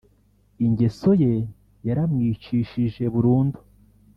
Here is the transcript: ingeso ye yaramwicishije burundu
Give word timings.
ingeso 0.65 1.09
ye 1.23 1.33
yaramwicishije 1.87 3.03
burundu 3.13 3.59